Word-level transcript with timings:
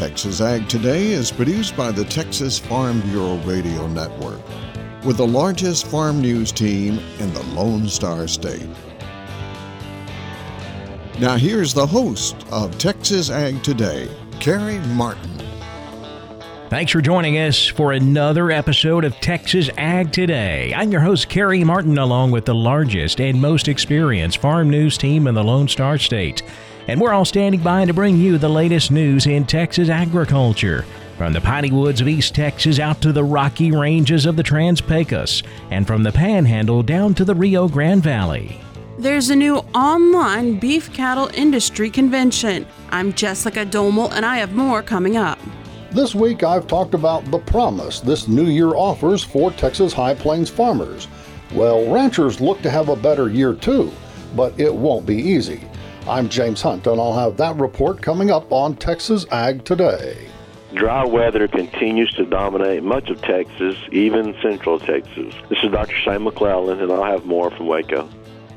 Texas 0.00 0.40
Ag 0.40 0.66
Today 0.66 1.08
is 1.08 1.30
produced 1.30 1.76
by 1.76 1.92
the 1.92 2.06
Texas 2.06 2.58
Farm 2.58 3.02
Bureau 3.02 3.36
Radio 3.44 3.86
Network, 3.86 4.40
with 5.04 5.18
the 5.18 5.26
largest 5.26 5.88
farm 5.88 6.22
news 6.22 6.52
team 6.52 6.98
in 7.18 7.30
the 7.34 7.42
Lone 7.48 7.86
Star 7.86 8.26
State. 8.26 8.66
Now, 11.18 11.36
here's 11.36 11.74
the 11.74 11.86
host 11.86 12.46
of 12.50 12.78
Texas 12.78 13.28
Ag 13.28 13.62
Today, 13.62 14.08
Carey 14.40 14.78
Martin. 14.94 15.38
Thanks 16.70 16.92
for 16.92 17.02
joining 17.02 17.36
us 17.36 17.66
for 17.66 17.92
another 17.92 18.50
episode 18.50 19.04
of 19.04 19.14
Texas 19.16 19.68
Ag 19.76 20.12
Today. 20.12 20.72
I'm 20.74 20.90
your 20.90 21.02
host, 21.02 21.28
Carey 21.28 21.62
Martin, 21.62 21.98
along 21.98 22.30
with 22.30 22.46
the 22.46 22.54
largest 22.54 23.20
and 23.20 23.38
most 23.38 23.68
experienced 23.68 24.38
farm 24.38 24.70
news 24.70 24.96
team 24.96 25.26
in 25.26 25.34
the 25.34 25.44
Lone 25.44 25.68
Star 25.68 25.98
State. 25.98 26.42
And 26.88 27.00
we're 27.00 27.12
all 27.12 27.24
standing 27.24 27.62
by 27.62 27.84
to 27.84 27.92
bring 27.92 28.16
you 28.16 28.38
the 28.38 28.48
latest 28.48 28.90
news 28.90 29.26
in 29.26 29.44
Texas 29.44 29.88
agriculture. 29.88 30.84
From 31.16 31.32
the 31.32 31.40
piney 31.40 31.70
woods 31.70 32.00
of 32.00 32.08
East 32.08 32.34
Texas 32.34 32.78
out 32.78 33.00
to 33.02 33.12
the 33.12 33.22
rocky 33.22 33.70
ranges 33.70 34.24
of 34.24 34.36
the 34.36 34.42
Trans 34.42 34.80
Pecos, 34.80 35.42
and 35.70 35.86
from 35.86 36.02
the 36.02 36.12
Panhandle 36.12 36.82
down 36.82 37.14
to 37.14 37.24
the 37.24 37.34
Rio 37.34 37.68
Grande 37.68 38.02
Valley. 38.02 38.60
There's 38.98 39.30
a 39.30 39.36
new 39.36 39.56
online 39.74 40.58
beef 40.58 40.92
cattle 40.92 41.30
industry 41.34 41.90
convention. 41.90 42.66
I'm 42.90 43.12
Jessica 43.12 43.64
Domel, 43.64 44.10
and 44.12 44.24
I 44.26 44.38
have 44.38 44.54
more 44.54 44.82
coming 44.82 45.16
up. 45.16 45.38
This 45.90 46.14
week 46.14 46.42
I've 46.42 46.66
talked 46.66 46.94
about 46.94 47.24
the 47.30 47.38
promise 47.38 48.00
this 48.00 48.28
new 48.28 48.46
year 48.46 48.74
offers 48.74 49.24
for 49.24 49.50
Texas 49.50 49.92
High 49.92 50.14
Plains 50.14 50.48
farmers. 50.48 51.08
Well, 51.52 51.90
ranchers 51.90 52.40
look 52.40 52.62
to 52.62 52.70
have 52.70 52.90
a 52.90 52.96
better 52.96 53.28
year 53.28 53.54
too, 53.54 53.92
but 54.36 54.58
it 54.58 54.72
won't 54.74 55.04
be 55.04 55.16
easy. 55.16 55.62
I'm 56.10 56.28
James 56.28 56.60
Hunt, 56.60 56.88
and 56.88 57.00
I'll 57.00 57.16
have 57.16 57.36
that 57.36 57.54
report 57.54 58.02
coming 58.02 58.32
up 58.32 58.50
on 58.50 58.74
Texas 58.74 59.26
Ag 59.30 59.64
Today. 59.64 60.26
Dry 60.74 61.04
weather 61.04 61.46
continues 61.46 62.12
to 62.14 62.24
dominate 62.24 62.82
much 62.82 63.08
of 63.10 63.22
Texas, 63.22 63.76
even 63.92 64.34
central 64.42 64.80
Texas. 64.80 65.32
This 65.48 65.60
is 65.62 65.70
Dr. 65.70 65.94
Shane 65.94 66.24
McClellan, 66.24 66.80
and 66.80 66.90
I'll 66.90 67.04
have 67.04 67.26
more 67.26 67.52
from 67.52 67.68
Waco. 67.68 68.08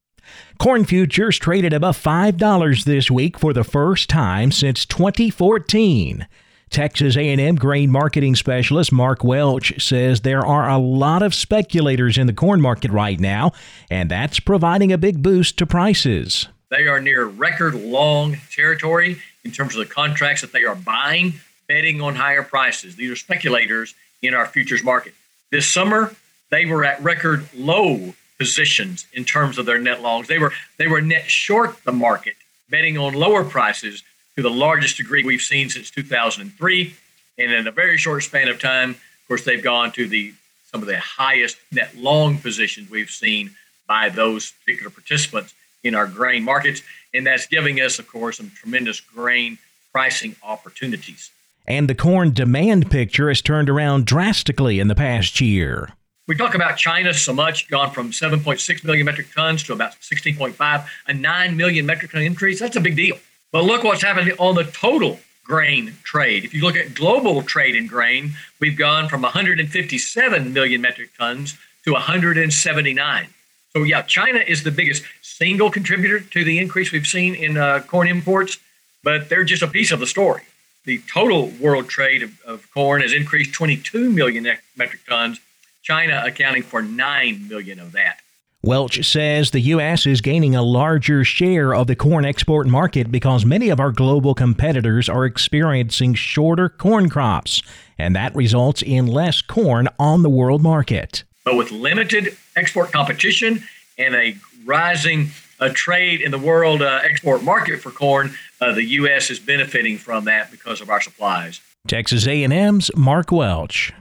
Corn 0.59 0.85
futures 0.85 1.39
traded 1.39 1.73
above 1.73 2.01
$5 2.01 2.85
this 2.85 3.11
week 3.11 3.39
for 3.39 3.53
the 3.53 3.65
first 3.65 4.09
time 4.09 4.53
since 4.53 4.87
2014. 4.87 6.27
Texas 6.73 7.17
A&M 7.17 7.57
grain 7.57 7.91
marketing 7.91 8.35
specialist 8.35 8.91
Mark 8.93 9.23
Welch 9.23 9.81
says 9.81 10.23
there 10.23 10.45
are 10.45 10.69
a 10.69 10.79
lot 10.79 11.23
of 11.23 11.35
speculators 11.35 12.17
in 12.17 12.27
the 12.27 12.33
corn 12.33 12.61
market 12.61 12.91
right 12.91 13.21
now, 13.21 13.53
and 13.91 14.11
that's 14.11 14.41
providing 14.41 14.91
a 14.91 14.99
big 14.99 15.23
boost 15.23 15.59
to 15.59 15.67
prices. 15.67 16.49
They 16.71 16.89
are 16.89 17.01
near 17.01 17.27
record 17.27 17.75
long 17.75 18.39
territory 18.51 19.19
in 19.45 19.51
terms 19.51 19.77
of 19.77 19.87
the 19.87 19.95
contracts 19.95 20.41
that 20.41 20.53
they 20.53 20.65
are 20.65 20.75
buying, 20.75 21.35
betting 21.69 22.01
on 22.01 22.15
higher 22.15 22.43
prices. 22.43 22.97
These 22.97 23.11
are 23.11 23.17
speculators 23.17 23.95
in 24.23 24.33
our 24.33 24.47
futures 24.47 24.83
market. 24.83 25.13
This 25.51 25.71
summer, 25.71 26.15
they 26.51 26.65
were 26.65 26.85
at 26.85 27.03
record 27.03 27.47
low 27.55 28.15
positions 28.39 29.07
in 29.13 29.25
terms 29.25 29.59
of 29.59 29.67
their 29.67 29.79
net 29.79 30.01
longs. 30.01 30.29
They 30.29 30.39
were 30.39 30.55
they 30.79 30.87
were 30.87 31.03
net 31.03 31.31
short 31.31 31.85
the 31.85 31.93
market, 31.93 32.37
betting 32.71 32.97
on 32.97 33.13
lower 33.13 33.45
prices 33.45 34.03
to 34.37 34.43
the 34.43 34.51
largest 34.51 34.97
degree 34.97 35.25
we've 35.25 35.43
seen 35.43 35.69
since 35.69 35.91
2003. 35.91 36.95
And 37.39 37.53
in 37.53 37.67
a 37.67 37.73
very 37.73 37.99
short 37.99 38.23
span 38.23 38.49
of 38.49 38.61
time, 38.61 38.91
of 38.91 39.29
course, 39.29 39.45
they've 39.45 39.63
gone 39.63 39.93
to 39.93 40.07
the 40.07 40.35
some 40.71 40.81
of 40.81 40.89
the 40.89 40.99
highest 40.99 41.59
net 41.71 41.95
long 41.97 42.39
positions 42.39 42.91
we've 42.91 43.11
seen 43.11 43.51
by 43.87 44.09
those 44.09 44.53
particular 44.65 44.91
participants 44.91 45.53
in 45.85 45.95
our 45.95 46.07
grain 46.07 46.43
markets. 46.43 46.83
And 47.13 47.27
that's 47.27 47.47
giving 47.47 47.79
us, 47.79 47.99
of 47.99 48.09
course, 48.09 48.39
some 48.39 48.51
tremendous 48.51 49.01
grain 49.01 49.59
pricing 49.93 50.35
opportunities. 50.43 51.31
And 51.67 51.89
the 51.89 51.95
corn 51.95 52.33
demand 52.33 52.91
picture 52.91 53.29
has 53.29 53.43
turned 53.43 53.69
around 53.69 54.07
drastically 54.07 54.81
in 54.81 54.89
the 54.89 54.95
past 54.95 55.41
year. 55.41 55.91
We 56.27 56.37
talk 56.37 56.55
about 56.55 56.79
China 56.79 57.13
so 57.13 57.33
much, 57.33 57.69
gone 57.69 57.91
from 57.91 58.11
7.6 58.11 58.85
million 58.85 59.05
metric 59.05 59.29
tons 59.35 59.63
to 59.65 59.73
about 59.73 59.93
16.5, 60.01 60.87
a 61.07 61.15
9 61.15 61.57
million 61.57 61.85
metric 61.85 62.13
ton 62.13 62.23
increase. 62.23 62.61
That's 62.61 62.77
a 62.77 62.81
big 62.81 62.97
deal. 62.97 63.19
But 63.53 63.65
look 63.65 63.85
what's 63.85 64.03
happening 64.03 64.35
on 64.39 64.55
the 64.55 64.65
total 64.65 65.21
grain 65.45 65.95
trade. 66.05 66.45
If 66.45 66.55
you 66.55 66.63
look 66.63 66.77
at 66.77 66.95
global 66.95 67.43
trade 67.43 67.77
in 67.77 67.87
grain, 67.87 68.33
we've 68.61 68.79
gone 68.79 69.09
from 69.09 69.21
157 69.23 70.53
million 70.53 70.81
metric 70.81 71.11
tons 71.19 71.59
to 71.85 71.93
179. 71.93 73.27
So, 73.75 73.83
yeah, 73.83 74.03
China 74.03 74.39
is 74.39 74.63
the 74.63 74.71
biggest 74.71 75.03
single 75.21 75.71
contributor 75.71 76.21
to 76.21 76.45
the 76.45 76.59
increase 76.59 76.93
we've 76.93 77.07
seen 77.07 77.35
in 77.35 77.59
uh, 77.59 77.81
corn 77.81 78.09
imports, 78.09 78.59
but 79.05 79.29
they're 79.29 79.45
just 79.45 79.63
a 79.63 79.69
piece 79.69 79.93
of 79.93 80.01
the 80.01 80.07
story. 80.07 80.43
The 80.85 81.03
total 81.13 81.49
world 81.61 81.89
trade 81.89 82.23
of, 82.23 82.41
of 82.47 82.71
corn 82.73 83.03
has 83.03 83.13
increased 83.13 83.53
22 83.53 84.11
million 84.11 84.45
metric 84.77 85.03
tons 85.07 85.41
China 85.83 86.23
accounting 86.25 86.63
for 86.63 86.81
9 86.81 87.49
million 87.49 87.81
of 87.81 87.93
that. 87.93 88.21
Welch 88.65 89.05
says 89.05 89.51
the 89.51 89.59
U.S. 89.59 90.07
is 90.07 90.21
gaining 90.21 90.55
a 90.55 90.63
larger 90.63 91.25
share 91.25 91.75
of 91.75 91.89
the 91.89 91.97
corn 91.97 92.25
export 92.25 92.69
market 92.69 93.11
because 93.11 93.45
many 93.45 93.71
of 93.71 93.81
our 93.81 93.91
global 93.91 94.37
competitors 94.37 95.09
are 95.09 95.25
experiencing 95.25 96.15
shorter 96.15 96.69
corn 96.69 97.09
crops, 97.09 97.61
and 97.99 98.15
that 98.15 98.33
results 98.37 98.81
in 98.81 99.09
less 99.09 99.43
corn 99.43 99.89
on 99.99 100.23
the 100.23 100.31
world 100.31 100.63
market. 100.63 101.25
But 101.45 101.57
with 101.57 101.73
limited 101.73 102.37
export 102.55 102.93
competition 102.93 103.65
and 103.99 104.15
a 104.15 104.37
rising 104.65 105.31
uh, 105.59 105.71
trade 105.75 106.21
in 106.21 106.31
the 106.31 106.39
world 106.39 106.83
uh, 106.83 107.01
export 107.03 107.43
market 107.43 107.81
for 107.81 107.91
corn, 107.91 108.37
uh, 108.61 108.71
the 108.71 108.85
U.S. 108.85 109.29
is 109.29 109.41
benefiting 109.41 109.99
from 109.99 110.25
that 110.27 110.53
because 110.53 110.81
of 110.81 110.89
our 110.89 111.01
supplies. 111.01 111.61
Texas 111.89 112.29
A&M's 112.29 112.93
Mark 112.95 113.33
Welch. 113.33 113.93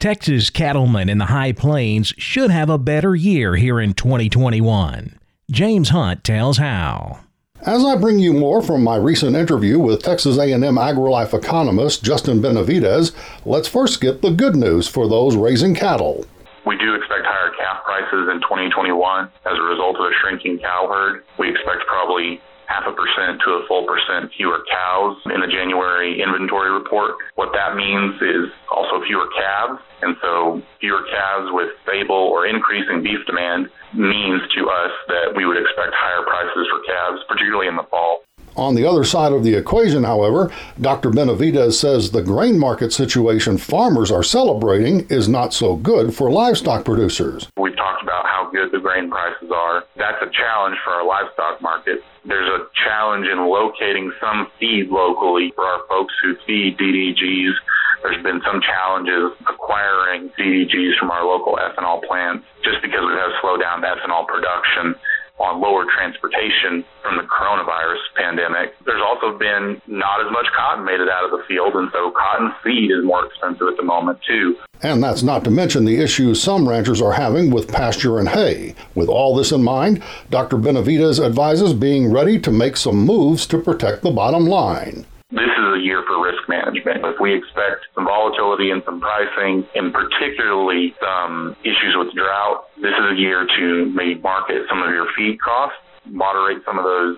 Texas 0.00 0.48
cattlemen 0.48 1.08
in 1.08 1.18
the 1.18 1.24
High 1.24 1.50
Plains 1.50 2.14
should 2.16 2.52
have 2.52 2.70
a 2.70 2.78
better 2.78 3.16
year 3.16 3.56
here 3.56 3.80
in 3.80 3.94
2021. 3.94 5.18
James 5.50 5.88
Hunt 5.88 6.22
tells 6.22 6.58
how. 6.58 7.18
As 7.66 7.84
I 7.84 7.96
bring 7.96 8.20
you 8.20 8.32
more 8.32 8.62
from 8.62 8.84
my 8.84 8.94
recent 8.94 9.34
interview 9.34 9.80
with 9.80 10.04
Texas 10.04 10.38
A&M 10.38 10.62
AgriLife 10.62 11.34
economist 11.34 12.04
Justin 12.04 12.40
Benavides, 12.40 13.10
let's 13.44 13.66
first 13.66 14.00
get 14.00 14.22
the 14.22 14.30
good 14.30 14.54
news 14.54 14.86
for 14.86 15.08
those 15.08 15.34
raising 15.34 15.74
cattle. 15.74 16.24
We 16.64 16.78
do 16.78 16.94
expect 16.94 17.26
higher 17.26 17.50
calf 17.58 17.82
prices 17.82 18.28
in 18.30 18.40
2021 18.42 19.24
as 19.46 19.58
a 19.58 19.62
result 19.62 19.96
of 19.96 20.02
a 20.02 20.14
shrinking 20.20 20.60
cow 20.60 20.86
herd. 20.88 21.24
We 21.40 21.50
expect 21.50 21.84
probably 21.88 22.40
half 22.68 22.84
a 22.86 22.92
percent 22.92 23.40
to 23.44 23.50
a 23.58 23.66
full 23.66 23.88
percent 23.88 24.30
fewer 24.36 24.60
cows 24.70 25.16
in 25.32 25.40
the 25.40 25.48
January 25.48 26.20
inventory 26.20 26.70
report. 26.70 27.16
What 27.34 27.50
that 27.56 27.74
means 27.74 28.14
is 28.20 28.52
also 28.70 29.02
fewer 29.04 29.26
calves. 29.34 29.80
And 30.00 30.14
so 30.22 30.62
fewer 30.78 31.02
calves 31.10 31.48
with 31.50 31.72
stable 31.82 32.14
or 32.14 32.46
increasing 32.46 33.02
beef 33.02 33.24
demand 33.26 33.68
means 33.96 34.42
to 34.54 34.68
us 34.68 34.92
that 35.08 35.34
we 35.34 35.44
would 35.44 35.56
expect 35.56 35.90
higher 35.96 36.22
prices 36.22 36.68
for 36.70 36.78
calves, 36.86 37.24
particularly 37.26 37.66
in 37.66 37.76
the 37.76 37.88
fall. 37.90 38.22
On 38.54 38.74
the 38.74 38.84
other 38.84 39.04
side 39.04 39.32
of 39.32 39.44
the 39.44 39.54
equation, 39.54 40.02
however, 40.02 40.50
Dr. 40.80 41.10
Benavides 41.10 41.78
says 41.78 42.10
the 42.10 42.22
grain 42.22 42.58
market 42.58 42.92
situation 42.92 43.56
farmers 43.56 44.10
are 44.10 44.24
celebrating 44.24 45.06
is 45.08 45.28
not 45.28 45.54
so 45.54 45.76
good 45.76 46.12
for 46.12 46.28
livestock 46.28 46.84
producers. 46.84 47.48
We've 47.56 47.76
talked 47.76 48.02
about 48.02 48.26
how 48.26 48.50
good 48.50 48.72
the 48.72 48.80
grain 48.80 49.10
prices 49.10 49.50
are. 49.54 49.84
That's 49.96 50.20
a 50.22 50.30
challenge 50.30 50.76
for 50.82 50.90
our 50.90 51.06
livestock 51.06 51.62
market. 51.62 52.02
There's 52.28 52.48
a 52.60 52.68
challenge 52.84 53.26
in 53.26 53.40
locating 53.48 54.12
some 54.20 54.52
feed 54.60 54.92
locally 54.92 55.50
for 55.56 55.64
our 55.64 55.80
folks 55.88 56.12
who 56.22 56.36
feed 56.46 56.76
DDGs. 56.76 57.56
There's 58.02 58.22
been 58.22 58.40
some 58.44 58.60
challenges 58.60 59.32
acquiring 59.48 60.28
DDGs 60.38 60.98
from 61.00 61.10
our 61.10 61.24
local 61.24 61.56
ethanol 61.56 62.04
plants 62.04 62.44
just 62.62 62.84
because 62.84 63.00
we've 63.00 63.34
slowed 63.40 63.60
down 63.60 63.80
ethanol 63.80 64.28
production 64.28 64.94
on 65.38 65.60
lower 65.60 65.84
transportation 65.94 66.84
from 67.02 67.16
the 67.16 67.24
coronavirus 67.24 67.98
pandemic. 68.16 68.74
There's 68.84 69.02
also 69.02 69.38
been 69.38 69.80
not 69.86 70.24
as 70.24 70.30
much 70.32 70.46
cotton 70.56 70.84
made 70.84 71.00
it 71.00 71.08
out 71.08 71.24
of 71.24 71.30
the 71.30 71.44
field, 71.46 71.74
and 71.74 71.90
so 71.92 72.10
cotton 72.10 72.52
seed 72.64 72.90
is 72.90 73.04
more 73.04 73.26
expensive 73.26 73.68
at 73.68 73.76
the 73.76 73.82
moment, 73.82 74.18
too. 74.26 74.56
And 74.82 75.02
that's 75.02 75.22
not 75.22 75.44
to 75.44 75.50
mention 75.50 75.84
the 75.84 76.00
issues 76.00 76.42
some 76.42 76.68
ranchers 76.68 77.02
are 77.02 77.12
having 77.12 77.50
with 77.50 77.72
pasture 77.72 78.18
and 78.18 78.28
hay. 78.28 78.74
With 78.94 79.08
all 79.08 79.34
this 79.34 79.52
in 79.52 79.62
mind, 79.62 80.02
Dr. 80.30 80.56
Benavides 80.56 81.20
advises 81.20 81.72
being 81.72 82.12
ready 82.12 82.38
to 82.40 82.50
make 82.50 82.76
some 82.76 82.98
moves 82.98 83.46
to 83.46 83.58
protect 83.58 84.02
the 84.02 84.10
bottom 84.10 84.46
line 84.46 85.04
this 85.30 85.40
is 85.40 85.74
a 85.76 85.84
year 85.84 86.02
for 86.06 86.24
risk 86.24 86.37
management. 86.48 87.04
If 87.04 87.20
we 87.20 87.36
expect 87.36 87.86
some 87.94 88.04
volatility 88.04 88.70
and 88.70 88.82
some 88.84 89.00
pricing, 89.00 89.68
and 89.74 89.92
particularly 89.92 90.94
some 91.00 91.54
issues 91.62 91.94
with 91.96 92.14
drought, 92.16 92.66
this 92.80 92.92
is 92.92 93.06
a 93.12 93.16
year 93.16 93.46
to 93.46 93.92
maybe 93.94 94.20
market 94.20 94.64
some 94.68 94.82
of 94.82 94.90
your 94.90 95.06
feed 95.16 95.40
costs, 95.40 95.78
moderate 96.08 96.64
some 96.64 96.78
of 96.78 96.84
those 96.84 97.16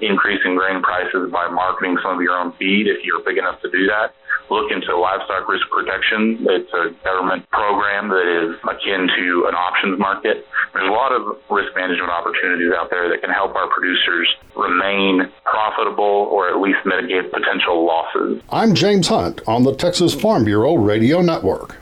increasing 0.00 0.56
grain 0.56 0.80
prices 0.80 1.30
by 1.30 1.48
marketing 1.48 1.96
some 2.02 2.16
of 2.16 2.22
your 2.22 2.36
own 2.36 2.52
feed 2.58 2.88
if 2.88 3.04
you're 3.04 3.20
big 3.22 3.36
enough 3.36 3.60
to 3.60 3.70
do 3.70 3.86
that 3.86 4.16
look 4.50 4.70
into 4.70 4.90
livestock 4.96 5.48
risk 5.48 5.64
protection. 5.70 6.44
It's 6.50 6.72
a 6.74 6.90
government 7.04 7.48
program 7.50 8.08
that 8.10 8.26
is 8.26 8.58
akin 8.66 9.06
to 9.06 9.46
an 9.48 9.54
options 9.54 9.98
market. 9.98 10.46
There's 10.74 10.88
a 10.88 10.92
lot 10.92 11.12
of 11.12 11.38
risk 11.48 11.74
management 11.74 12.10
opportunities 12.10 12.72
out 12.76 12.90
there 12.90 13.08
that 13.08 13.22
can 13.22 13.30
help 13.30 13.54
our 13.54 13.68
producers 13.70 14.28
remain 14.56 15.30
profitable 15.44 16.28
or 16.30 16.50
at 16.50 16.60
least 16.60 16.78
mitigate 16.84 17.32
potential 17.32 17.86
losses. 17.86 18.42
I'm 18.50 18.74
James 18.74 19.08
Hunt 19.08 19.40
on 19.46 19.62
the 19.62 19.74
Texas 19.74 20.14
Farm 20.14 20.44
Bureau 20.44 20.74
Radio 20.74 21.22
Network. 21.22 21.76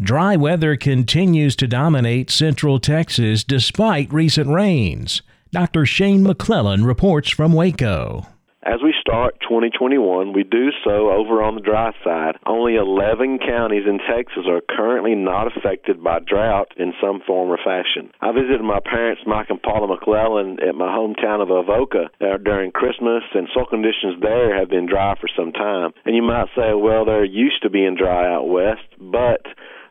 Dry 0.00 0.36
weather 0.36 0.76
continues 0.76 1.54
to 1.56 1.66
dominate 1.66 2.30
central 2.30 2.80
Texas 2.80 3.44
despite 3.44 4.12
recent 4.12 4.48
rains. 4.48 5.22
Dr. 5.52 5.86
Shane 5.86 6.22
McClellan 6.22 6.84
reports 6.84 7.30
from 7.30 7.52
Waco. 7.52 8.26
As 8.64 8.78
we 8.80 8.94
start 9.00 9.40
2021, 9.42 10.32
we 10.32 10.44
do 10.44 10.70
so 10.84 11.10
over 11.10 11.42
on 11.42 11.56
the 11.56 11.60
dry 11.60 11.90
side. 12.04 12.38
Only 12.46 12.76
11 12.76 13.40
counties 13.40 13.82
in 13.90 13.98
Texas 13.98 14.46
are 14.46 14.62
currently 14.62 15.16
not 15.16 15.50
affected 15.50 15.98
by 16.02 16.20
drought 16.20 16.70
in 16.76 16.94
some 17.02 17.20
form 17.26 17.50
or 17.50 17.58
fashion. 17.58 18.12
I 18.20 18.30
visited 18.30 18.62
my 18.62 18.78
parents, 18.78 19.22
Mike 19.26 19.50
and 19.50 19.60
Paula 19.60 19.88
McClellan, 19.88 20.62
at 20.62 20.76
my 20.76 20.86
hometown 20.86 21.42
of 21.42 21.50
Avoca 21.50 22.06
uh, 22.20 22.36
during 22.38 22.70
Christmas, 22.70 23.24
and 23.34 23.48
soil 23.52 23.66
conditions 23.66 24.22
there 24.22 24.56
have 24.56 24.70
been 24.70 24.86
dry 24.86 25.16
for 25.20 25.28
some 25.34 25.50
time. 25.50 25.90
And 26.04 26.14
you 26.14 26.22
might 26.22 26.46
say, 26.54 26.70
well, 26.72 27.04
they're 27.04 27.24
used 27.24 27.62
to 27.62 27.70
being 27.70 27.96
dry 27.98 28.32
out 28.32 28.46
west, 28.46 28.86
but 29.00 29.42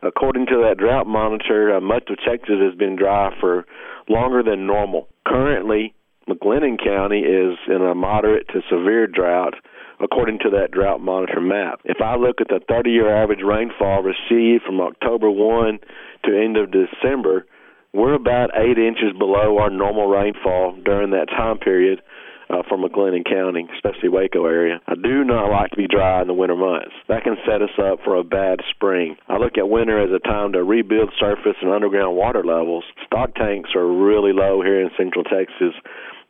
according 0.01 0.45
to 0.45 0.63
that 0.63 0.77
drought 0.77 1.07
monitor, 1.07 1.75
uh, 1.75 1.81
much 1.81 2.09
of 2.09 2.19
Texas 2.25 2.56
has 2.63 2.75
been 2.79 2.95
dry 2.95 3.35
for 3.41 3.65
longer 4.07 4.44
than 4.44 4.65
normal. 4.65 5.09
Currently, 5.27 5.94
McLennan 6.29 6.77
County 6.83 7.19
is 7.19 7.57
in 7.68 7.81
a 7.81 7.95
moderate 7.95 8.47
to 8.50 8.62
severe 8.69 9.07
drought 9.07 9.56
according 10.00 10.39
to 10.39 10.50
that 10.50 10.71
drought 10.71 11.01
monitor 11.01 11.41
map. 11.41 11.79
If 11.85 12.01
I 12.01 12.15
look 12.15 12.41
at 12.41 12.47
the 12.47 12.59
30 12.68 12.89
year 12.89 13.23
average 13.23 13.41
rainfall 13.45 14.03
received 14.03 14.63
from 14.63 14.81
October 14.81 15.29
1 15.29 15.79
to 16.25 16.38
end 16.38 16.57
of 16.57 16.71
December, 16.71 17.45
we're 17.94 18.13
about 18.13 18.51
8 18.56 18.77
inches 18.77 19.13
below 19.18 19.57
our 19.59 19.69
normal 19.69 20.07
rainfall 20.07 20.77
during 20.83 21.12
that 21.12 21.29
time 21.29 21.59
period 21.59 22.01
uh, 22.50 22.63
for 22.67 22.77
McLennan 22.77 23.24
County, 23.29 23.67
especially 23.75 24.09
Waco 24.09 24.45
area. 24.45 24.81
I 24.88 24.95
do 24.95 25.24
not 25.24 25.51
like 25.51 25.71
to 25.71 25.77
be 25.77 25.88
dry 25.88 26.21
in 26.21 26.27
the 26.27 26.33
winter 26.33 26.56
months. 26.56 26.91
That 27.07 27.24
can 27.24 27.38
set 27.45 27.62
us 27.62 27.71
up 27.79 28.00
for 28.03 28.15
a 28.15 28.24
bad 28.24 28.59
spring. 28.69 29.15
I 29.27 29.38
look 29.38 29.57
at 29.57 29.69
winter 29.69 30.01
as 30.01 30.09
a 30.12 30.19
time 30.19 30.53
to 30.53 30.63
rebuild 30.63 31.13
surface 31.19 31.56
and 31.62 31.71
underground 31.71 32.17
water 32.17 32.44
levels. 32.44 32.83
Stock 33.06 33.35
tanks 33.35 33.71
are 33.75 33.88
really 33.88 34.33
low 34.33 34.62
here 34.62 34.81
in 34.81 34.89
central 34.97 35.24
Texas. 35.24 35.74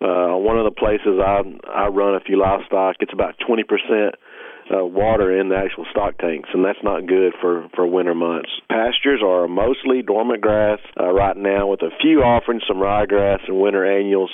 Uh, 0.01 0.33
one 0.35 0.57
of 0.57 0.65
the 0.65 0.71
places 0.71 1.21
I 1.21 1.41
I 1.69 1.87
run 1.87 2.15
a 2.15 2.19
few 2.19 2.39
livestock, 2.39 2.97
it's 2.99 3.13
about 3.13 3.35
20 3.45 3.63
percent 3.63 4.15
uh, 4.73 4.85
water 4.85 5.37
in 5.37 5.49
the 5.49 5.55
actual 5.55 5.85
stock 5.91 6.17
tanks, 6.17 6.49
and 6.53 6.63
that's 6.65 6.81
not 6.83 7.05
good 7.05 7.33
for 7.39 7.69
for 7.75 7.85
winter 7.85 8.15
months. 8.15 8.49
Pastures 8.69 9.21
are 9.23 9.47
mostly 9.47 10.01
dormant 10.01 10.41
grass 10.41 10.79
uh, 10.99 11.11
right 11.11 11.37
now, 11.37 11.67
with 11.67 11.81
a 11.81 11.91
few 12.01 12.21
offering 12.23 12.61
some 12.67 12.77
ryegrass 12.77 13.39
and 13.47 13.59
winter 13.59 13.85
annuals 13.85 14.31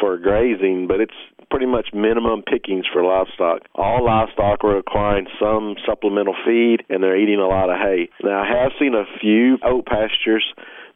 for 0.00 0.16
grazing, 0.18 0.86
but 0.88 1.00
it's 1.00 1.14
pretty 1.50 1.66
much 1.66 1.88
minimum 1.94 2.42
pickings 2.42 2.84
for 2.92 3.02
livestock. 3.02 3.62
All 3.74 4.04
livestock 4.04 4.64
are 4.64 4.78
acquiring 4.78 5.26
some 5.40 5.76
supplemental 5.86 6.34
feed, 6.44 6.82
and 6.88 7.02
they're 7.02 7.16
eating 7.16 7.38
a 7.38 7.46
lot 7.46 7.70
of 7.70 7.76
hay. 7.76 8.08
Now, 8.22 8.42
I 8.42 8.62
have 8.62 8.72
seen 8.78 8.94
a 8.94 9.04
few 9.20 9.58
oat 9.64 9.86
pastures 9.86 10.44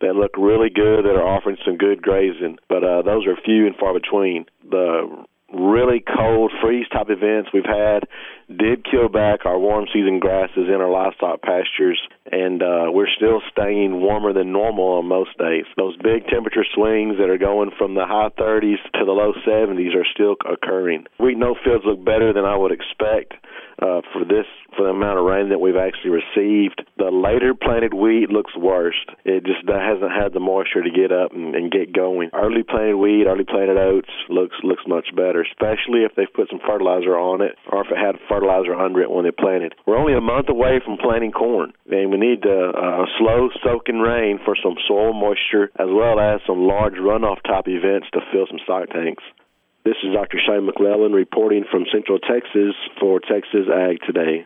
that 0.00 0.16
look 0.16 0.33
really 0.37 0.71
good 0.71 1.04
that 1.04 1.16
are 1.16 1.26
offering 1.26 1.59
some 1.64 1.76
good 1.76 2.02
grazing, 2.02 2.59
but 2.69 2.83
uh, 2.83 3.02
those 3.02 3.26
are 3.26 3.37
few 3.45 3.66
and 3.66 3.76
far 3.76 3.92
between. 3.92 4.47
The 4.69 5.25
really 5.52 6.00
cold 6.00 6.52
freeze 6.62 6.87
type 6.92 7.09
events 7.11 7.50
we've 7.52 7.64
had 7.66 8.04
did 8.49 8.85
kill 8.85 9.09
back 9.09 9.47
our 9.47 9.59
warm 9.59 9.87
season 9.92 10.19
grasses 10.19 10.66
in 10.69 10.80
our 10.80 10.90
livestock 10.90 11.40
pastures, 11.42 12.00
and 12.30 12.62
uh, 12.62 12.90
we're 12.90 13.11
still 13.16 13.40
staying 13.50 14.00
warmer 14.00 14.33
than 14.33 14.52
normal 14.52 14.99
on 14.99 15.07
most 15.07 15.37
days. 15.38 15.64
Those 15.76 15.97
big 15.97 16.26
temperature 16.26 16.64
swings 16.75 17.19
that 17.19 17.30
are 17.30 17.38
going 17.38 17.71
from 17.78 17.95
the 17.95 18.07
high 18.07 18.30
30s 18.38 18.83
to 18.99 19.04
the 19.04 19.12
low 19.12 19.33
70s 19.47 19.95
are 19.95 20.07
still 20.12 20.35
occurring. 20.50 21.07
Wheat 21.19 21.38
no 21.38 21.54
fields 21.62 21.85
look 21.87 22.04
better 22.04 22.33
than 22.33 22.45
I 22.45 22.57
would 22.57 22.73
expect 22.73 23.35
uh, 23.80 24.02
for 24.12 24.25
this 24.26 24.47
the 24.84 24.94
amount 24.94 25.18
of 25.18 25.25
rain 25.25 25.49
that 25.50 25.60
we've 25.60 25.76
actually 25.76 26.10
received. 26.10 26.82
The 26.96 27.10
later 27.10 27.54
planted 27.54 27.94
wheat 27.94 28.30
looks 28.30 28.56
worse. 28.56 28.99
It 29.25 29.44
just 29.44 29.66
hasn't 29.66 30.12
had 30.12 30.32
the 30.32 30.40
moisture 30.40 30.82
to 30.82 30.90
get 30.90 31.12
up 31.12 31.32
and, 31.32 31.54
and 31.54 31.70
get 31.70 31.92
going. 31.92 32.30
Early 32.32 32.62
planted 32.62 32.96
wheat, 32.96 33.26
early 33.26 33.44
planted 33.44 33.76
oats 33.76 34.10
looks 34.28 34.56
looks 34.62 34.84
much 34.87 35.14
better, 35.14 35.42
especially 35.42 36.04
if 36.04 36.14
they've 36.14 36.32
put 36.32 36.49
some 36.50 36.60
fertilizer 36.66 37.16
on 37.18 37.40
it 37.40 37.56
or 37.70 37.84
if 37.84 37.90
it 37.90 37.99
had 37.99 38.16
fertilizer 38.28 38.75
under 38.75 39.00
it 39.02 39.10
when 39.10 39.25
they 39.25 39.30
planted. 39.30 39.75
We're 39.87 39.99
only 39.99 40.14
a 40.14 40.20
month 40.20 40.49
away 40.49 40.80
from 40.84 40.99
planting 40.99 41.32
corn, 41.32 41.72
and 41.90 42.10
we 42.10 42.18
need 42.18 42.44
uh, 42.46 42.72
a 42.72 43.06
slow 43.18 43.49
soaking 43.62 44.00
rain 44.00 44.38
for 44.44 44.56
some 44.62 44.76
soil 44.87 45.12
moisture 45.12 45.70
as 45.78 45.88
well 45.88 46.20
as 46.20 46.40
some 46.46 46.66
large 46.66 46.94
runoff 46.94 47.42
type 47.44 47.68
events 47.68 48.08
to 48.12 48.20
fill 48.32 48.46
some 48.49 48.60
stock 48.64 48.90
tanks. 48.90 49.22
This 49.82 49.96
is 50.04 50.12
Dr. 50.12 50.38
Shane 50.46 50.66
McClellan 50.66 51.12
reporting 51.12 51.64
from 51.70 51.87
Central 51.90 52.18
Texas 52.18 52.76
for 53.00 53.18
Texas 53.18 53.64
Ag 53.72 53.99
Today. 54.06 54.44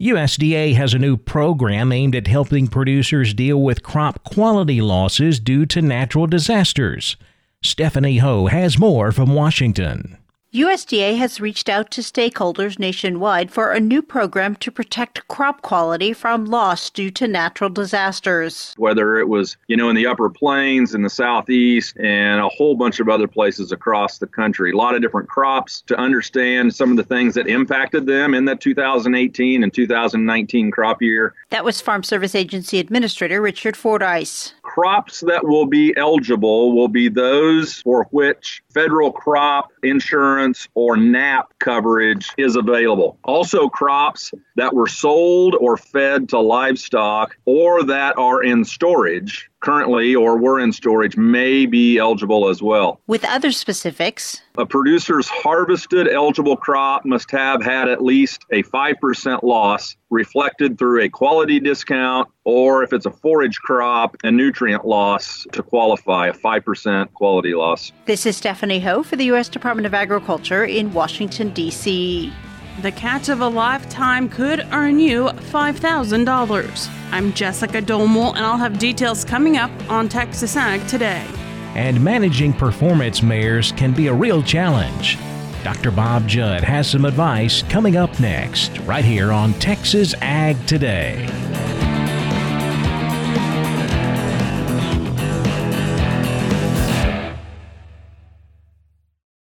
USDA 0.00 0.76
has 0.76 0.94
a 0.94 0.98
new 0.98 1.18
program 1.18 1.92
aimed 1.92 2.16
at 2.16 2.26
helping 2.26 2.68
producers 2.68 3.34
deal 3.34 3.60
with 3.60 3.82
crop 3.82 4.24
quality 4.24 4.80
losses 4.80 5.38
due 5.38 5.66
to 5.66 5.82
natural 5.82 6.26
disasters. 6.26 7.18
Stephanie 7.62 8.16
Ho 8.16 8.46
has 8.46 8.78
more 8.78 9.12
from 9.12 9.34
Washington. 9.34 10.16
USDA 10.52 11.16
has 11.16 11.40
reached 11.40 11.68
out 11.68 11.92
to 11.92 12.00
stakeholders 12.00 12.76
nationwide 12.76 13.52
for 13.52 13.70
a 13.70 13.78
new 13.78 14.02
program 14.02 14.56
to 14.56 14.72
protect 14.72 15.28
crop 15.28 15.62
quality 15.62 16.12
from 16.12 16.44
loss 16.44 16.90
due 16.90 17.08
to 17.12 17.28
natural 17.28 17.70
disasters. 17.70 18.74
Whether 18.76 19.18
it 19.18 19.28
was, 19.28 19.56
you 19.68 19.76
know, 19.76 19.88
in 19.90 19.94
the 19.94 20.08
upper 20.08 20.28
plains, 20.28 20.92
in 20.92 21.02
the 21.02 21.08
southeast, 21.08 21.96
and 22.00 22.40
a 22.40 22.48
whole 22.48 22.74
bunch 22.74 22.98
of 22.98 23.08
other 23.08 23.28
places 23.28 23.70
across 23.70 24.18
the 24.18 24.26
country. 24.26 24.72
A 24.72 24.76
lot 24.76 24.96
of 24.96 25.02
different 25.02 25.28
crops 25.28 25.82
to 25.82 25.96
understand 25.96 26.74
some 26.74 26.90
of 26.90 26.96
the 26.96 27.04
things 27.04 27.34
that 27.34 27.46
impacted 27.46 28.06
them 28.06 28.34
in 28.34 28.46
that 28.46 28.60
2018 28.60 29.62
and 29.62 29.72
2019 29.72 30.72
crop 30.72 31.00
year. 31.00 31.32
That 31.50 31.64
was 31.64 31.80
Farm 31.80 32.02
Service 32.02 32.34
Agency 32.34 32.80
Administrator 32.80 33.40
Richard 33.40 33.76
Fordyce. 33.76 34.54
Crops 34.62 35.20
that 35.20 35.46
will 35.46 35.66
be 35.66 35.96
eligible 35.96 36.72
will 36.74 36.88
be 36.88 37.08
those 37.08 37.82
for 37.82 38.08
which 38.10 38.64
federal 38.74 39.12
crop 39.12 39.70
insurance 39.82 40.68
or 40.74 40.96
NAP 40.96 41.52
coverage 41.58 42.30
is 42.36 42.56
available. 42.56 43.18
Also, 43.24 43.68
crops 43.68 44.32
that 44.56 44.74
were 44.74 44.86
sold 44.86 45.54
or 45.54 45.76
fed 45.76 46.28
to 46.30 46.38
livestock 46.38 47.36
or 47.44 47.82
that 47.84 48.16
are 48.18 48.42
in 48.42 48.64
storage 48.64 49.49
currently 49.60 50.14
or 50.14 50.36
were 50.36 50.58
in 50.58 50.72
storage 50.72 51.16
may 51.16 51.66
be 51.66 51.98
eligible 51.98 52.48
as 52.48 52.62
well. 52.62 53.00
With 53.06 53.24
other 53.24 53.52
specifics, 53.52 54.40
a 54.56 54.66
producer's 54.66 55.28
harvested 55.28 56.08
eligible 56.08 56.56
crop 56.56 57.04
must 57.04 57.30
have 57.30 57.62
had 57.62 57.88
at 57.88 58.02
least 58.02 58.44
a 58.50 58.62
5% 58.64 59.42
loss 59.42 59.96
reflected 60.10 60.78
through 60.78 61.02
a 61.02 61.08
quality 61.08 61.60
discount 61.60 62.28
or 62.44 62.82
if 62.82 62.92
it's 62.92 63.06
a 63.06 63.10
forage 63.10 63.58
crop, 63.58 64.16
a 64.24 64.30
nutrient 64.30 64.84
loss 64.84 65.46
to 65.52 65.62
qualify, 65.62 66.28
a 66.28 66.32
5% 66.32 67.12
quality 67.12 67.54
loss. 67.54 67.92
This 68.06 68.26
is 68.26 68.36
Stephanie 68.36 68.80
Ho 68.80 69.02
for 69.02 69.16
the 69.16 69.26
U.S. 69.26 69.48
Department 69.48 69.86
of 69.86 69.94
Agriculture 69.94 70.64
in 70.64 70.92
Washington, 70.92 71.50
D.C. 71.50 72.32
The 72.78 72.92
catch 72.92 73.28
of 73.28 73.42
a 73.42 73.48
lifetime 73.48 74.28
could 74.28 74.66
earn 74.72 74.98
you 74.98 75.24
$5,000. 75.24 76.88
I'm 77.10 77.32
Jessica 77.34 77.82
Domel, 77.82 78.34
and 78.34 78.38
I'll 78.38 78.56
have 78.56 78.78
details 78.78 79.22
coming 79.22 79.58
up 79.58 79.70
on 79.90 80.08
Texas 80.08 80.56
Ag 80.56 80.86
today. 80.88 81.26
And 81.74 82.02
managing 82.02 82.54
performance 82.54 83.22
mares 83.22 83.72
can 83.72 83.92
be 83.92 84.06
a 84.06 84.14
real 84.14 84.42
challenge. 84.42 85.18
Dr. 85.62 85.90
Bob 85.90 86.26
Judd 86.26 86.64
has 86.64 86.88
some 86.88 87.04
advice 87.04 87.62
coming 87.64 87.96
up 87.96 88.18
next, 88.18 88.78
right 88.80 89.04
here 89.04 89.30
on 89.30 89.52
Texas 89.54 90.14
Ag 90.22 90.56
Today. 90.66 91.26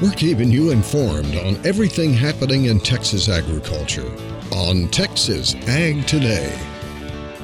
We're 0.00 0.12
keeping 0.12 0.52
you 0.52 0.70
informed 0.70 1.34
on 1.34 1.56
everything 1.66 2.14
happening 2.14 2.66
in 2.66 2.78
Texas 2.78 3.28
agriculture 3.28 4.08
on 4.52 4.86
Texas 4.90 5.56
Ag 5.66 6.06
Today. 6.06 6.56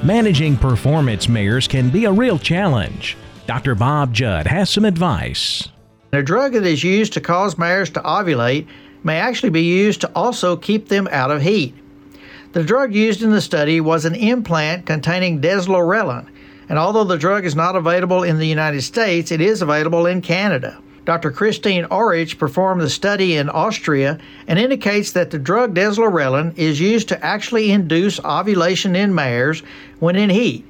Managing 0.05 0.57
performance 0.57 1.29
mares 1.29 1.67
can 1.67 1.91
be 1.91 2.05
a 2.05 2.13
real 2.13 2.39
challenge. 2.39 3.17
Dr. 3.49 3.75
Bob 3.75 4.15
Judd 4.15 4.47
has 4.47 4.71
some 4.71 4.85
advice. 4.85 5.69
A 6.13 6.23
drug 6.23 6.53
that 6.53 6.65
is 6.65 6.85
used 6.85 7.13
to 7.15 7.21
cause 7.21 7.59
mares 7.59 7.91
to 7.91 8.01
ovulate 8.03 8.69
may 9.03 9.19
actually 9.19 9.51
be 9.51 9.65
used 9.65 10.01
to 10.03 10.13
also 10.15 10.57
keep 10.57 10.89
them 10.89 11.09
out 11.11 11.33
of 11.33 11.43
heat. 11.43 11.75
The 12.53 12.63
drug 12.63 12.95
used 12.95 13.21
in 13.21 13.33
the 13.33 13.41
study 13.41 13.81
was 13.81 14.05
an 14.05 14.15
implant 14.15 14.87
containing 14.87 15.41
deslorelin, 15.41 16.29
and 16.69 16.79
although 16.79 17.03
the 17.03 17.19
drug 17.19 17.45
is 17.45 17.57
not 17.57 17.75
available 17.75 18.23
in 18.23 18.39
the 18.39 18.47
United 18.47 18.83
States, 18.83 19.33
it 19.33 19.41
is 19.41 19.61
available 19.61 20.07
in 20.07 20.23
Canada. 20.23 20.81
Dr. 21.05 21.31
Christine 21.31 21.85
Aurich 21.91 22.39
performed 22.39 22.81
the 22.81 22.89
study 22.89 23.37
in 23.37 23.51
Austria 23.51 24.19
and 24.47 24.59
indicates 24.59 25.13
that 25.13 25.31
the 25.31 25.39
drug 25.39 25.75
deslorelin 25.75 26.57
is 26.57 26.81
used 26.81 27.09
to 27.09 27.25
actually 27.25 27.71
induce 27.71 28.19
ovulation 28.25 28.97
in 28.97 29.15
mares 29.15 29.63
when 29.99 30.17
in 30.17 30.31
heat. 30.31 30.65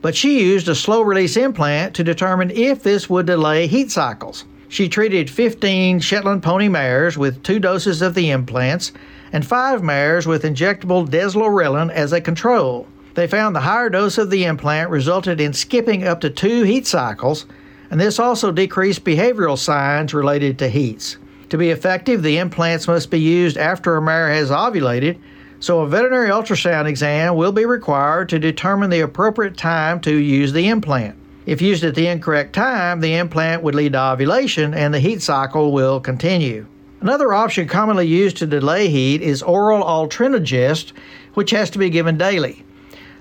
But 0.00 0.14
she 0.14 0.40
used 0.40 0.68
a 0.68 0.74
slow 0.74 1.02
release 1.02 1.36
implant 1.36 1.94
to 1.96 2.04
determine 2.04 2.50
if 2.52 2.82
this 2.82 3.10
would 3.10 3.26
delay 3.26 3.66
heat 3.66 3.90
cycles. 3.90 4.44
She 4.68 4.88
treated 4.88 5.28
15 5.28 5.98
Shetland 5.98 6.44
pony 6.44 6.68
mares 6.68 7.18
with 7.18 7.42
two 7.42 7.58
doses 7.58 8.00
of 8.00 8.14
the 8.14 8.30
implants 8.30 8.92
and 9.32 9.44
five 9.44 9.82
mares 9.82 10.26
with 10.26 10.44
injectable 10.44 11.08
deslorelin 11.08 11.90
as 11.90 12.12
a 12.12 12.20
control. 12.20 12.86
They 13.14 13.26
found 13.26 13.56
the 13.56 13.60
higher 13.60 13.90
dose 13.90 14.18
of 14.18 14.30
the 14.30 14.44
implant 14.44 14.90
resulted 14.90 15.40
in 15.40 15.52
skipping 15.52 16.06
up 16.06 16.20
to 16.20 16.30
two 16.30 16.62
heat 16.62 16.86
cycles 16.86 17.46
and 17.90 18.00
this 18.00 18.18
also 18.18 18.52
decreased 18.52 19.04
behavioral 19.04 19.58
signs 19.58 20.14
related 20.14 20.58
to 20.58 20.68
heats. 20.68 21.16
To 21.50 21.58
be 21.58 21.70
effective, 21.70 22.22
the 22.22 22.38
implants 22.38 22.86
must 22.86 23.10
be 23.10 23.20
used 23.20 23.56
after 23.56 23.96
a 23.96 24.02
mare 24.02 24.30
has 24.30 24.50
ovulated, 24.50 25.18
so 25.58 25.80
a 25.80 25.88
veterinary 25.88 26.30
ultrasound 26.30 26.86
exam 26.86 27.34
will 27.34 27.52
be 27.52 27.66
required 27.66 28.28
to 28.28 28.38
determine 28.38 28.88
the 28.88 29.00
appropriate 29.00 29.56
time 29.56 30.00
to 30.00 30.14
use 30.14 30.52
the 30.52 30.68
implant. 30.68 31.16
If 31.46 31.60
used 31.60 31.82
at 31.82 31.96
the 31.96 32.06
incorrect 32.06 32.52
time, 32.52 33.00
the 33.00 33.14
implant 33.14 33.62
would 33.62 33.74
lead 33.74 33.92
to 33.92 34.00
ovulation 34.00 34.72
and 34.72 34.94
the 34.94 35.00
heat 35.00 35.20
cycle 35.20 35.72
will 35.72 35.98
continue. 35.98 36.66
Another 37.00 37.32
option 37.34 37.66
commonly 37.66 38.06
used 38.06 38.36
to 38.36 38.46
delay 38.46 38.88
heat 38.88 39.22
is 39.22 39.42
oral 39.42 39.82
altrenogest, 39.82 40.92
which 41.34 41.50
has 41.50 41.70
to 41.70 41.78
be 41.78 41.90
given 41.90 42.16
daily. 42.16 42.64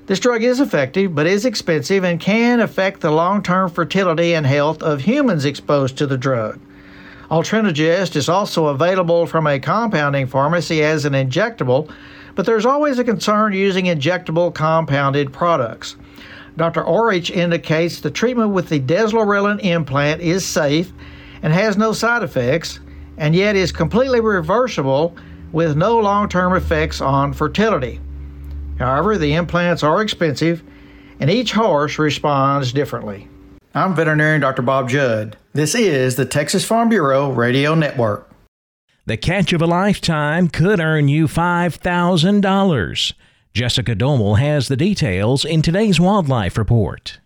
This 0.09 0.19
drug 0.19 0.41
is 0.41 0.59
effective 0.59 1.13
but 1.13 1.27
is 1.27 1.45
expensive 1.45 2.03
and 2.03 2.19
can 2.19 2.61
affect 2.61 3.01
the 3.01 3.11
long 3.11 3.43
term 3.43 3.69
fertility 3.69 4.33
and 4.33 4.43
health 4.43 4.81
of 4.81 5.01
humans 5.01 5.45
exposed 5.45 5.99
to 5.99 6.07
the 6.07 6.17
drug. 6.17 6.59
Altrenogest 7.29 8.15
is 8.15 8.27
also 8.27 8.69
available 8.69 9.27
from 9.27 9.45
a 9.45 9.59
compounding 9.59 10.25
pharmacy 10.25 10.83
as 10.83 11.05
an 11.05 11.13
injectable, 11.13 11.91
but 12.33 12.47
there's 12.47 12.65
always 12.65 12.97
a 12.97 13.03
concern 13.03 13.53
using 13.53 13.85
injectable 13.85 14.51
compounded 14.51 15.31
products. 15.31 15.95
Dr. 16.57 16.83
Aurich 16.83 17.29
indicates 17.29 17.99
the 17.99 18.09
treatment 18.09 18.49
with 18.49 18.67
the 18.67 18.79
deslorelin 18.79 19.63
implant 19.63 20.21
is 20.21 20.43
safe 20.43 20.91
and 21.43 21.53
has 21.53 21.77
no 21.77 21.93
side 21.93 22.23
effects, 22.23 22.79
and 23.17 23.35
yet 23.35 23.55
is 23.55 23.71
completely 23.71 24.21
reversible 24.21 25.15
with 25.51 25.77
no 25.77 25.99
long 25.99 26.27
term 26.27 26.55
effects 26.55 26.99
on 26.99 27.31
fertility. 27.31 27.99
However, 28.79 29.17
the 29.17 29.33
implants 29.33 29.83
are 29.83 30.01
expensive, 30.01 30.63
and 31.19 31.29
each 31.29 31.51
horse 31.51 31.99
responds 31.99 32.71
differently. 32.71 33.27
I'm 33.75 33.93
veterinarian 33.93 34.41
Dr. 34.41 34.61
Bob 34.61 34.89
Judd. 34.89 35.37
This 35.53 35.75
is 35.75 36.15
the 36.15 36.25
Texas 36.25 36.65
Farm 36.65 36.89
Bureau 36.89 37.29
Radio 37.29 37.75
Network. 37.75 38.31
The 39.05 39.17
catch 39.17 39.53
of 39.53 39.61
a 39.61 39.67
lifetime 39.67 40.47
could 40.47 40.79
earn 40.79 41.07
you 41.07 41.27
$5,000. 41.27 43.13
Jessica 43.53 43.95
Domel 43.95 44.39
has 44.39 44.67
the 44.67 44.77
details 44.77 45.43
in 45.43 45.61
today's 45.61 45.99
Wildlife 45.99 46.57
Report. 46.57 47.19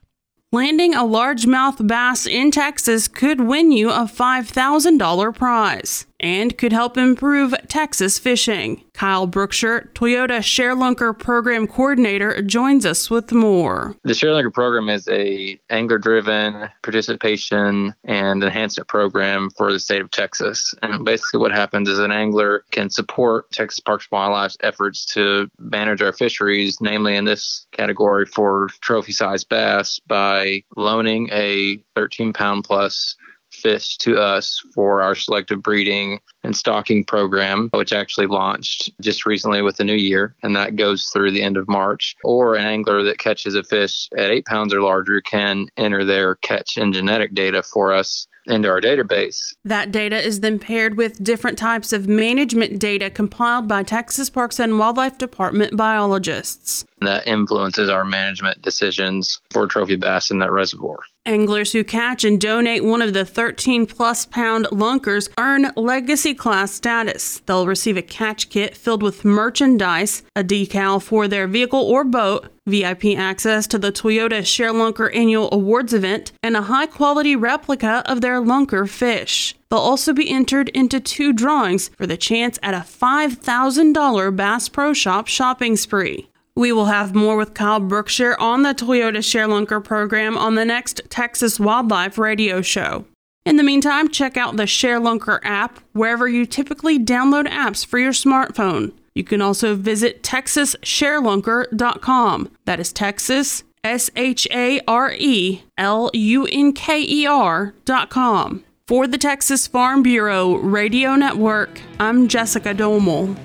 Landing 0.52 0.94
a 0.94 1.00
largemouth 1.00 1.86
bass 1.88 2.26
in 2.26 2.52
Texas 2.52 3.08
could 3.08 3.42
win 3.42 3.72
you 3.72 3.90
a 3.90 4.06
$5,000 4.06 5.36
prize 5.36 6.06
and 6.24 6.58
could 6.58 6.72
help 6.72 6.98
improve 6.98 7.54
Texas 7.68 8.18
fishing. 8.18 8.84
Kyle 8.94 9.28
Brookshire, 9.28 9.92
Toyota 9.94 10.40
ShareLunker 10.40 11.18
Program 11.18 11.68
Coordinator, 11.68 12.42
joins 12.44 12.86
us 12.86 13.10
with 13.10 13.32
more. 13.32 13.96
The 14.04 14.14
ShareLunker 14.14 14.54
program 14.54 14.88
is 14.88 15.08
a 15.10 15.60
angler-driven 15.70 16.70
participation 16.82 17.94
and 18.06 18.44
enhancement 18.44 18.88
program 18.88 19.50
for 19.58 19.74
the 19.74 19.80
state 19.80 20.02
of 20.02 20.12
Texas. 20.12 20.74
And 20.82 21.04
basically 21.04 21.40
what 21.40 21.52
happens 21.52 21.90
is 21.90 22.00
an 22.00 22.12
angler 22.12 22.64
can 22.72 22.90
support 22.90 23.52
Texas 23.52 23.80
Parks 23.80 24.08
and 24.12 24.18
Wildlife's 24.18 24.58
efforts 24.62 25.06
to 25.08 25.50
manage 25.60 26.02
our 26.02 26.14
fisheries, 26.14 26.78
namely 26.80 27.16
in 27.16 27.26
this 27.26 27.66
category 27.72 28.26
for 28.26 28.70
trophy-sized 28.80 29.50
bass, 29.50 30.00
by 30.08 30.64
loaning 30.78 31.30
a 31.32 31.84
13-pound 31.98 32.64
plus 32.64 33.18
fish 33.64 33.98
to 34.00 34.18
us 34.18 34.62
for 34.76 35.02
our 35.02 35.16
selective 35.16 35.64
breeding 35.64 36.20
and 36.44 36.56
stocking 36.56 37.04
program, 37.06 37.70
which 37.74 37.94
actually 37.94 38.28
launched 38.28 38.92
just 39.02 39.26
recently 39.26 39.62
with 39.62 39.78
the 39.78 39.84
new 39.84 39.96
year, 39.96 40.36
and 40.44 40.56
that 40.56 40.76
goes 40.76 41.08
through 41.08 41.32
the 41.32 41.42
end 41.42 41.58
of 41.58 41.68
March. 41.68 42.16
Or 42.24 42.56
an 42.56 42.66
angler 42.66 43.02
that 43.04 43.18
catches 43.18 43.56
a 43.56 43.64
fish 43.64 44.10
at 44.18 44.30
eight 44.30 44.46
pounds 44.46 44.74
or 44.74 44.82
larger 44.82 45.22
can 45.22 45.68
enter 45.78 46.04
their 46.04 46.36
catch 46.36 46.78
and 46.78 46.94
genetic 46.94 47.34
data 47.34 47.64
for 47.64 47.94
us 47.94 48.28
into 48.46 48.70
our 48.70 48.82
database. 48.82 49.54
That 49.64 49.92
data 49.92 50.22
is 50.22 50.42
then 50.42 50.60
paired 50.60 50.98
with 50.98 51.24
different 51.24 51.58
types 51.58 51.94
of 51.94 52.08
management 52.08 52.80
data 52.80 53.10
compiled 53.10 53.68
by 53.68 53.84
Texas 53.84 54.30
Parks 54.30 54.60
and 54.60 54.78
Wildlife 54.78 55.18
Department 55.18 55.78
biologists. 55.78 56.86
That 57.04 57.28
influences 57.28 57.90
our 57.90 58.06
management 58.06 58.62
decisions 58.62 59.42
for 59.52 59.68
trophy 59.68 59.96
bass 59.96 60.32
in 60.32 60.40
that 60.40 60.52
reservoir. 60.52 61.00
Anglers 61.26 61.72
who 61.72 61.84
catch 61.84 62.26
and 62.26 62.40
donate 62.40 62.84
one 62.84 63.02
of 63.02 63.14
the 63.14 63.24
13 63.24 63.86
plus 63.86 64.26
pound 64.26 64.68
lunkers 64.72 65.30
earn 65.40 65.72
legacy 65.78 66.34
class 66.34 66.74
status. 66.74 67.42
They'll 67.46 67.66
receive 67.66 67.96
a 67.96 68.02
catch 68.02 68.50
kit 68.50 68.76
filled 68.76 69.02
with 69.02 69.24
merchandise, 69.24 70.24
a 70.36 70.44
decal 70.44 71.02
for 71.02 71.30
their 71.30 71.48
vehicle 71.48 71.80
or 71.80 72.04
boat, 72.04 72.50
VIP 72.66 73.18
access 73.18 73.68
to 73.68 73.78
the 73.78 73.92
Toyota 73.92 74.42
ShareLunker 74.42 75.16
annual 75.16 75.50
awards 75.54 75.94
event, 75.94 76.32
and 76.42 76.58
a 76.58 76.64
high 76.64 76.88
quality 76.88 77.36
replica 77.36 78.04
of 78.06 78.22
their 78.22 78.42
lunker 78.42 78.88
fish. 78.90 79.56
They'll 79.70 79.80
also 79.80 80.14
be 80.14 80.30
entered 80.30 80.70
into 80.70 81.00
two 81.00 81.34
drawings 81.34 81.90
for 81.98 82.06
the 82.06 82.18
chance 82.18 82.60
at 82.62 82.74
a 82.74 82.78
$5,000 82.78 84.36
Bass 84.36 84.70
Pro 84.70 84.94
Shop 84.94 85.28
shopping 85.28 85.76
spree. 85.76 86.28
We 86.56 86.72
will 86.72 86.86
have 86.86 87.16
more 87.16 87.36
with 87.36 87.56
Kyle 87.56 87.80
Brookshire 87.80 88.36
on 88.40 88.62
the 88.62 88.76
Toyota 88.76 89.18
ShareLunker 89.18 89.84
program 89.84 90.38
on 90.38 90.54
the 90.54 90.66
next 90.66 91.02
Texas 91.10 91.60
Wildlife 91.60 92.20
Radio 92.20 92.62
Show. 92.62 93.06
In 93.46 93.58
the 93.58 93.64
meantime, 93.64 94.08
check 94.08 94.38
out 94.38 94.56
the 94.56 94.64
ShareLunker 94.64 95.40
app 95.44 95.80
wherever 95.94 96.28
you 96.28 96.46
typically 96.46 97.00
download 97.00 97.48
apps 97.48 97.84
for 97.86 97.98
your 97.98 98.12
smartphone. 98.12 98.92
You 99.16 99.24
can 99.24 99.42
also 99.42 99.76
visit 99.76 100.22
texassharelunker.com. 100.24 102.52
That 102.66 102.80
is 102.80 102.94
Texas, 102.94 103.64
S 103.84 104.12
H 104.16 104.48
A 104.52 104.80
R 104.88 105.12
E 105.12 105.64
L 105.78 106.12
U 106.14 106.46
N 106.46 106.74
K 106.74 107.02
E 107.02 107.26
R.com. 107.26 108.64
For 108.88 109.08
the 109.08 109.18
Texas 109.18 109.66
Farm 109.66 110.04
Bureau 110.04 110.54
Radio 110.56 111.16
Network, 111.16 111.82
I'm 112.00 112.28
Jessica 112.28 112.76
Domel. 112.76 113.36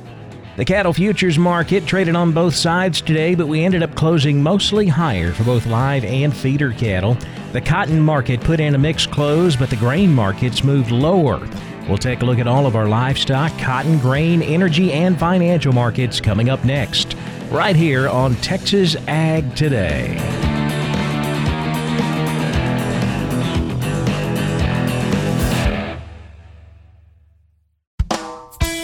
The 0.59 0.65
cattle 0.65 0.93
futures 0.93 1.38
market 1.38 1.87
traded 1.87 2.17
on 2.17 2.33
both 2.33 2.53
sides 2.53 3.00
today, 3.00 3.37
but 3.37 3.47
we 3.47 3.65
ended 3.65 3.85
up 3.85 3.95
closing 3.95 4.43
mostly 4.43 4.88
higher 4.88 5.31
for 5.33 5.45
both 5.45 5.67
live 5.67 6.05
and 6.05 6.37
feeder 6.37 6.73
cattle. 6.73 7.17
The 7.53 7.61
cotton 7.61 8.00
market 8.00 8.41
put 8.41 8.59
in 8.59 8.75
a 8.75 8.79
mixed 8.79 9.12
close, 9.12 9.55
but 9.55 9.71
the 9.71 9.77
grain 9.77 10.12
markets 10.12 10.65
moved 10.65 10.91
lower. 10.91 11.49
We'll 11.88 11.97
take 11.97 12.23
a 12.23 12.25
look 12.25 12.41
at 12.41 12.49
all 12.49 12.67
of 12.67 12.75
our 12.75 12.88
livestock, 12.88 13.57
cotton, 13.61 14.00
grain, 14.00 14.43
energy, 14.43 14.93
and 14.93 15.17
financial 15.17 15.73
markets 15.73 16.21
coming 16.21 16.50
up 16.50 16.65
next, 16.65 17.15
right 17.53 17.77
here 17.77 18.09
on 18.09 18.35
Texas 18.35 18.97
Ag 19.07 19.55
Today. 19.55 20.58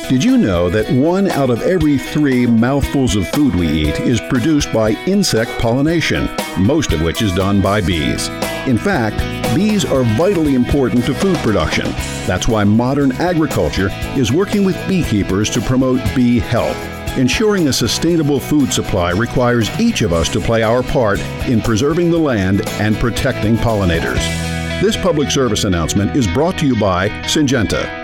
Did 0.08 0.22
you 0.22 0.36
know 0.36 0.68
that 0.68 0.90
one 0.92 1.30
out 1.30 1.48
of 1.48 1.62
every 1.62 1.96
three 1.96 2.46
mouthfuls 2.46 3.16
of 3.16 3.26
food 3.28 3.54
we 3.54 3.66
eat 3.66 4.00
is 4.00 4.20
produced 4.20 4.70
by 4.70 4.90
insect 5.06 5.50
pollination, 5.58 6.28
most 6.58 6.92
of 6.92 7.00
which 7.00 7.22
is 7.22 7.32
done 7.32 7.62
by 7.62 7.80
bees? 7.80 8.28
In 8.66 8.76
fact, 8.76 9.16
bees 9.54 9.82
are 9.86 10.04
vitally 10.18 10.56
important 10.56 11.06
to 11.06 11.14
food 11.14 11.38
production. 11.38 11.86
That's 12.26 12.46
why 12.46 12.64
modern 12.64 13.12
agriculture 13.12 13.88
is 14.14 14.30
working 14.30 14.62
with 14.62 14.76
beekeepers 14.86 15.48
to 15.50 15.62
promote 15.62 16.00
bee 16.14 16.38
health. 16.38 16.76
Ensuring 17.16 17.68
a 17.68 17.72
sustainable 17.72 18.40
food 18.40 18.74
supply 18.74 19.10
requires 19.10 19.70
each 19.80 20.02
of 20.02 20.12
us 20.12 20.28
to 20.28 20.40
play 20.40 20.62
our 20.62 20.82
part 20.82 21.18
in 21.48 21.62
preserving 21.62 22.10
the 22.10 22.18
land 22.18 22.68
and 22.72 22.94
protecting 22.96 23.56
pollinators. 23.56 24.22
This 24.82 24.98
public 24.98 25.30
service 25.30 25.64
announcement 25.64 26.14
is 26.14 26.26
brought 26.26 26.58
to 26.58 26.66
you 26.66 26.78
by 26.78 27.08
Syngenta. 27.22 28.03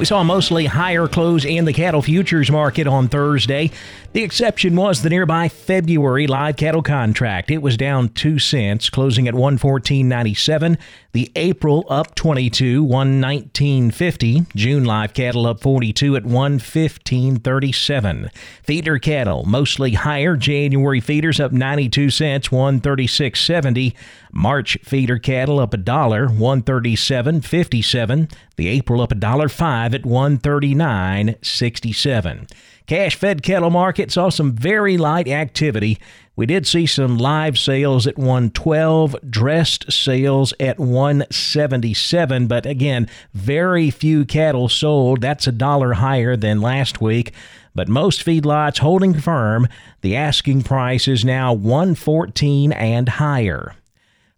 We 0.00 0.06
saw 0.06 0.24
mostly 0.24 0.64
higher 0.64 1.06
close 1.06 1.44
in 1.44 1.66
the 1.66 1.74
cattle 1.74 2.00
futures 2.00 2.50
market 2.50 2.86
on 2.86 3.08
Thursday. 3.08 3.70
The 4.14 4.22
exception 4.22 4.74
was 4.74 5.02
the 5.02 5.10
nearby 5.10 5.50
February 5.50 6.26
live 6.26 6.56
cattle 6.56 6.80
contract. 6.80 7.50
It 7.50 7.60
was 7.60 7.76
down 7.76 8.08
2 8.08 8.38
cents, 8.38 8.88
closing 8.88 9.28
at 9.28 9.34
114.97. 9.34 10.78
The 11.12 11.30
April 11.36 11.84
up 11.90 12.14
22, 12.14 12.82
119.50. 12.86 14.56
June 14.56 14.84
live 14.84 15.12
cattle 15.12 15.46
up 15.46 15.60
42 15.60 16.16
at 16.16 16.22
115.37. 16.22 18.34
Feeder 18.62 18.98
cattle 18.98 19.44
mostly 19.44 19.92
higher. 19.92 20.34
January 20.34 21.00
feeders 21.00 21.38
up 21.38 21.52
92 21.52 22.08
cents, 22.08 22.48
136.70. 22.48 23.94
March 24.32 24.78
feeder 24.82 25.18
cattle 25.18 25.58
up 25.58 25.74
a 25.74 25.76
dollar, 25.76 26.28
137.57. 26.28 28.32
The 28.56 28.68
April 28.68 29.00
up 29.00 29.12
a 29.12 29.16
dollar 29.16 29.48
5 29.48 29.94
at 29.94 30.02
139.67. 30.02 32.50
Cash 32.86 33.16
fed 33.16 33.42
cattle 33.42 33.70
market 33.70 34.10
saw 34.10 34.30
some 34.30 34.52
very 34.52 34.96
light 34.96 35.28
activity. 35.28 35.98
We 36.34 36.46
did 36.46 36.66
see 36.66 36.86
some 36.86 37.18
live 37.18 37.58
sales 37.58 38.06
at 38.06 38.18
112, 38.18 39.16
dressed 39.28 39.92
sales 39.92 40.54
at 40.58 40.78
177, 40.78 42.46
but 42.46 42.66
again, 42.66 43.08
very 43.34 43.90
few 43.90 44.24
cattle 44.24 44.68
sold. 44.68 45.20
That's 45.20 45.46
a 45.46 45.52
dollar 45.52 45.92
higher 45.92 46.36
than 46.36 46.60
last 46.60 47.00
week. 47.00 47.32
But 47.74 47.88
most 47.88 48.24
feedlots 48.24 48.78
holding 48.78 49.14
firm. 49.14 49.68
The 50.00 50.16
asking 50.16 50.62
price 50.62 51.06
is 51.06 51.24
now 51.24 51.52
114 51.52 52.72
and 52.72 53.08
higher. 53.08 53.74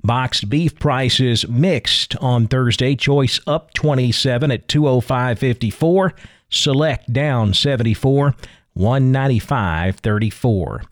Boxed 0.05 0.49
beef 0.49 0.79
prices 0.79 1.47
mixed 1.49 2.17
on 2.17 2.49
Thursday. 2.49 2.97
Choice 2.97 3.39
up 3.47 3.73
27 3.75 4.51
at 4.51 4.67
205.54. 4.67 6.13
Select 6.51 7.13
down 7.13 7.55
74, 7.55 8.35
195.34. 8.77 10.85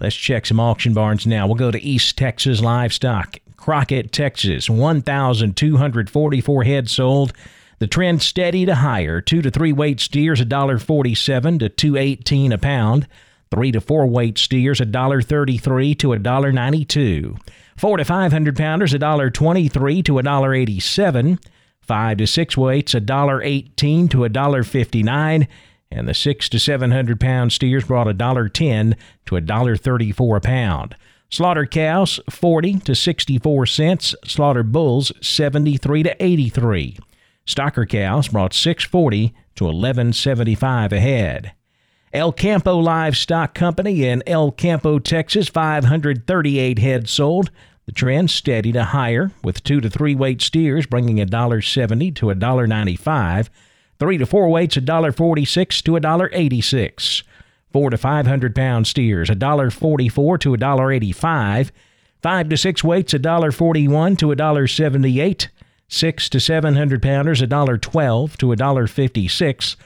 Let's 0.00 0.16
check 0.16 0.46
some 0.46 0.60
auction 0.60 0.94
barns 0.94 1.26
now. 1.26 1.46
We'll 1.46 1.56
go 1.56 1.70
to 1.70 1.82
East 1.82 2.16
Texas 2.16 2.60
Livestock. 2.60 3.38
Crockett, 3.56 4.12
Texas, 4.12 4.70
1,244 4.70 6.64
heads 6.64 6.92
sold. 6.92 7.32
The 7.78 7.86
trend 7.86 8.22
steady 8.22 8.64
to 8.66 8.76
higher. 8.76 9.20
Two 9.20 9.42
to 9.42 9.50
three 9.50 9.72
weight 9.72 10.00
steers 10.00 10.40
$1.47 10.40 11.58
to 11.58 11.68
218 11.68 12.52
a 12.52 12.58
pound. 12.58 13.06
Three 13.52 13.70
to 13.72 13.82
four 13.82 14.06
weight 14.06 14.38
steers 14.38 14.80
$1.33 14.80 15.98
to 15.98 16.08
$1.92. 16.08 17.38
Four 17.76 17.98
to 17.98 18.04
five 18.06 18.32
hundred 18.32 18.56
pounders 18.56 18.94
$1.23 18.94 20.04
to 20.06 20.12
$1.87. 20.14 21.44
Five 21.82 22.16
to 22.16 22.26
six 22.26 22.56
weights 22.56 22.94
$1.18 22.94 24.10
to 24.10 24.16
$1.59 24.16 25.48
and 25.90 26.08
the 26.08 26.14
six 26.14 26.48
to 26.48 26.58
seven 26.58 26.92
hundred 26.92 27.20
pound 27.20 27.52
steers 27.52 27.84
brought 27.84 28.06
$1.10 28.06 28.94
to 29.26 29.34
$1.34 29.34 30.36
a 30.36 30.40
pound. 30.40 30.96
Slaughter 31.28 31.66
cows 31.66 32.20
40 32.30 32.78
to 32.78 32.94
64 32.94 33.66
cents, 33.66 34.14
slaughter 34.24 34.62
bulls 34.62 35.12
73 35.20 36.04
to 36.04 36.24
83. 36.24 36.98
Stocker 37.46 37.86
cows 37.86 38.28
brought 38.28 38.54
640 38.54 39.34
to 39.56 39.64
1175 39.64 40.92
a 40.94 41.00
head. 41.00 41.52
El 42.12 42.32
Campo 42.32 42.78
Livestock 42.78 43.54
Company 43.54 44.04
in 44.04 44.22
El 44.26 44.52
Campo, 44.52 44.98
Texas, 44.98 45.48
538 45.48 46.78
head 46.78 47.08
sold. 47.08 47.50
The 47.86 47.92
trend 47.92 48.30
steady 48.30 48.70
to 48.72 48.84
higher, 48.84 49.32
with 49.42 49.64
two 49.64 49.80
to 49.80 49.88
three 49.88 50.14
weight 50.14 50.42
steers 50.42 50.84
bringing 50.86 51.16
$1.70 51.16 52.14
to 52.16 52.26
$1.95. 52.26 53.48
Three 53.98 54.18
to 54.18 54.26
four 54.26 54.48
weights 54.50 54.76
$1.46 54.76 55.82
to 55.84 55.92
$1.86. 55.92 57.22
Four 57.72 57.88
to 57.88 57.96
five 57.96 58.26
hundred 58.26 58.54
pound 58.54 58.86
steers 58.86 59.30
$1.44 59.30 60.40
to 60.40 60.50
$1.85. 60.50 61.70
Five 62.20 62.48
to 62.50 62.56
six 62.58 62.84
weights 62.84 63.14
$1.41 63.14 64.18
to 64.18 64.26
$1.78. 64.26 65.48
Six 65.88 66.28
to 66.28 66.40
seven 66.40 66.76
hundred 66.76 67.02
pounders 67.02 67.40
$1.12 67.40 68.36
to 68.36 68.46
$1.56. 68.46 69.76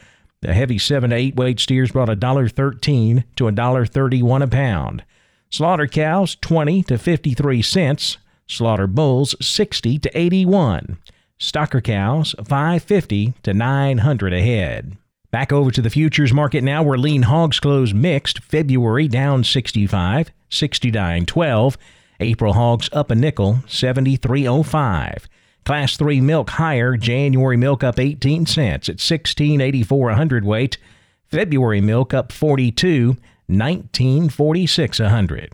The 0.42 0.54
heavy 0.54 0.78
seven 0.78 1.10
to 1.10 1.16
eight 1.16 1.36
weight 1.36 1.58
steers 1.60 1.92
brought 1.92 2.08
$1.13 2.08 3.24
to 3.36 3.44
$1.31 3.44 4.42
a 4.42 4.46
pound. 4.46 5.04
Slaughter 5.50 5.86
cows 5.86 6.36
20 6.36 6.82
to 6.84 6.98
53 6.98 7.62
cents. 7.62 8.18
Slaughter 8.46 8.86
bulls 8.86 9.34
60 9.40 9.98
to 9.98 10.18
81. 10.18 10.98
Stocker 11.38 11.82
cows 11.82 12.34
550 12.44 13.34
to 13.42 13.54
900 13.54 14.32
a 14.32 14.42
head. 14.42 14.96
Back 15.30 15.52
over 15.52 15.70
to 15.70 15.82
the 15.82 15.90
futures 15.90 16.32
market 16.32 16.62
now, 16.62 16.82
where 16.82 16.96
lean 16.96 17.22
hogs 17.22 17.60
closed 17.60 17.94
mixed. 17.94 18.42
February 18.42 19.08
down 19.08 19.44
65, 19.44 20.30
69.12. 20.50 21.76
April 22.20 22.52
hogs 22.54 22.88
up 22.92 23.10
a 23.10 23.14
nickel, 23.14 23.58
73.05. 23.66 25.24
Class 25.66 25.96
3 25.96 26.20
milk 26.20 26.50
higher, 26.50 26.96
January 26.96 27.56
milk 27.56 27.82
up 27.82 27.98
18 27.98 28.46
cents 28.46 28.88
at 28.88 28.98
16.84 28.98 30.12
a 30.12 30.14
hundredweight. 30.14 30.78
February 31.24 31.80
milk 31.80 32.14
up 32.14 32.30
42, 32.30 33.16
19.46 33.50 35.00
a 35.00 35.08
hundred. 35.08 35.52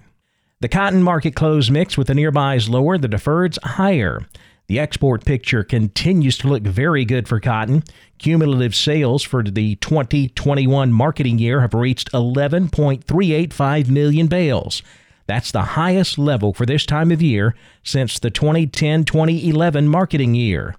The 0.61 0.69
cotton 0.69 1.03
market 1.03 1.35
closed 1.35 1.71
mixed 1.71 1.97
with 1.97 2.09
the 2.09 2.13
nearbys 2.13 2.69
lower, 2.69 2.99
the 2.99 3.09
deferreds 3.09 3.59
higher. 3.65 4.27
The 4.67 4.79
export 4.79 5.25
picture 5.25 5.65
continues 5.65 6.37
to 6.39 6.49
look 6.49 6.63
very 6.63 7.07
good 7.07 7.27
for 7.27 7.41
cotton. 7.41 7.83
Cumulative 8.19 8.75
sales 8.75 9.23
for 9.23 9.43
the 9.43 9.77
2021 9.77 10.93
marketing 10.93 11.39
year 11.39 11.63
have 11.63 11.73
reached 11.73 12.13
11.385 12.13 13.89
million 13.89 14.27
bales. 14.27 14.83
That's 15.27 15.53
the 15.53 15.63
highest 15.63 16.19
level 16.19 16.53
for 16.53 16.67
this 16.67 16.85
time 16.85 17.11
of 17.11 17.23
year 17.23 17.55
since 17.83 18.19
the 18.19 18.31
2010 18.31 19.05
2011 19.05 19.89
marketing 19.89 20.35
year. 20.35 20.77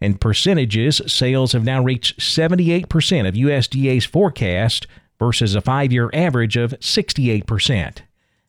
In 0.00 0.18
percentages, 0.18 1.00
sales 1.06 1.52
have 1.52 1.64
now 1.64 1.82
reached 1.82 2.20
78% 2.20 3.28
of 3.28 3.34
USDA's 3.34 4.04
forecast 4.04 4.86
versus 5.18 5.54
a 5.54 5.60
five 5.60 5.92
year 5.92 6.10
average 6.12 6.56
of 6.56 6.72
68%. 6.80 7.98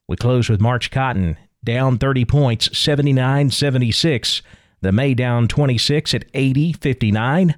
We 0.07 0.15
close 0.15 0.49
with 0.49 0.61
March 0.61 0.91
cotton 0.91 1.37
down 1.63 1.97
30 1.97 2.25
points, 2.25 2.69
79.76. 2.69 4.41
The 4.81 4.91
May 4.91 5.13
down 5.13 5.47
26 5.47 6.13
at 6.13 6.31
80.59. 6.33 7.55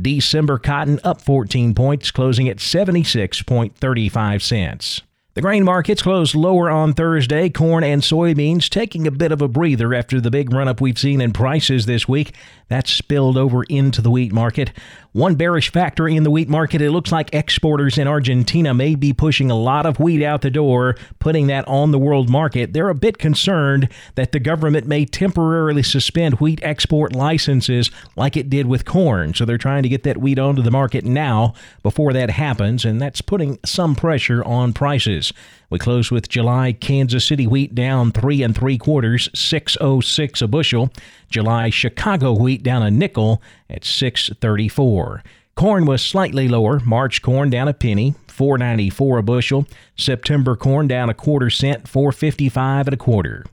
December 0.00 0.58
cotton 0.58 1.00
up 1.02 1.20
14 1.20 1.74
points, 1.74 2.10
closing 2.10 2.48
at 2.48 2.58
76.35 2.58 4.42
cents. 4.42 5.02
The 5.38 5.42
grain 5.42 5.62
markets 5.62 6.02
closed 6.02 6.34
lower 6.34 6.68
on 6.68 6.94
Thursday. 6.94 7.48
Corn 7.48 7.84
and 7.84 8.02
soybeans 8.02 8.68
taking 8.68 9.06
a 9.06 9.12
bit 9.12 9.30
of 9.30 9.40
a 9.40 9.46
breather 9.46 9.94
after 9.94 10.20
the 10.20 10.32
big 10.32 10.52
run 10.52 10.66
up 10.66 10.80
we've 10.80 10.98
seen 10.98 11.20
in 11.20 11.32
prices 11.32 11.86
this 11.86 12.08
week. 12.08 12.34
That 12.66 12.88
spilled 12.88 13.38
over 13.38 13.62
into 13.62 14.02
the 14.02 14.10
wheat 14.10 14.32
market. 14.32 14.72
One 15.12 15.36
bearish 15.36 15.70
factor 15.72 16.06
in 16.06 16.22
the 16.22 16.30
wheat 16.30 16.48
market, 16.48 16.82
it 16.82 16.90
looks 16.90 17.10
like 17.10 17.32
exporters 17.32 17.96
in 17.96 18.06
Argentina 18.06 18.74
may 18.74 18.94
be 18.94 19.12
pushing 19.12 19.50
a 19.50 19.56
lot 19.56 19.86
of 19.86 19.98
wheat 19.98 20.22
out 20.22 20.42
the 20.42 20.50
door, 20.50 20.96
putting 21.18 21.46
that 21.46 21.66
on 21.66 21.92
the 21.92 21.98
world 21.98 22.28
market. 22.28 22.72
They're 22.72 22.90
a 22.90 22.94
bit 22.94 23.16
concerned 23.16 23.88
that 24.16 24.32
the 24.32 24.40
government 24.40 24.86
may 24.86 25.06
temporarily 25.06 25.82
suspend 25.82 26.40
wheat 26.40 26.60
export 26.62 27.14
licenses 27.14 27.90
like 28.16 28.36
it 28.36 28.50
did 28.50 28.66
with 28.66 28.84
corn. 28.84 29.34
So 29.34 29.44
they're 29.44 29.56
trying 29.56 29.82
to 29.84 29.88
get 29.88 30.02
that 30.02 30.18
wheat 30.18 30.38
onto 30.38 30.62
the 30.62 30.70
market 30.70 31.04
now 31.04 31.54
before 31.82 32.12
that 32.12 32.30
happens, 32.30 32.84
and 32.84 33.00
that's 33.00 33.22
putting 33.22 33.58
some 33.64 33.94
pressure 33.94 34.44
on 34.44 34.74
prices. 34.74 35.27
We 35.70 35.78
close 35.78 36.10
with 36.10 36.28
July 36.28 36.72
Kansas 36.72 37.26
City 37.26 37.46
wheat 37.46 37.74
down 37.74 38.12
three 38.12 38.42
and 38.42 38.56
three 38.56 38.78
quarters, 38.78 39.28
606 39.34 40.42
a 40.42 40.48
bushel. 40.48 40.90
July 41.30 41.70
Chicago 41.70 42.32
wheat 42.32 42.62
down 42.62 42.82
a 42.82 42.90
nickel 42.90 43.42
at 43.68 43.84
634. 43.84 45.22
Corn 45.54 45.86
was 45.86 46.00
slightly 46.02 46.48
lower. 46.48 46.80
March 46.80 47.20
corn 47.20 47.50
down 47.50 47.66
a 47.66 47.74
penny, 47.74 48.14
494 48.28 49.18
a 49.18 49.22
bushel. 49.22 49.66
September 49.96 50.54
corn 50.54 50.86
down 50.86 51.10
a 51.10 51.14
quarter 51.14 51.50
cent, 51.50 51.88
455 51.88 52.86
and 52.86 52.94
a 52.94 52.96
quarter. 52.96 53.44